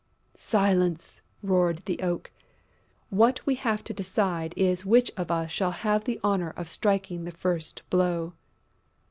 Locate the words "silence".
0.33-1.21